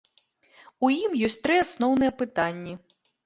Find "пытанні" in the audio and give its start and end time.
2.25-2.73